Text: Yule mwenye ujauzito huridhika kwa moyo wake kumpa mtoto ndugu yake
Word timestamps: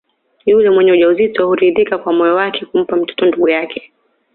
Yule 0.45 0.69
mwenye 0.69 0.91
ujauzito 0.91 1.47
huridhika 1.47 1.97
kwa 1.97 2.13
moyo 2.13 2.35
wake 2.35 2.65
kumpa 2.65 2.95
mtoto 2.97 3.25
ndugu 3.25 3.49
yake 3.49 3.93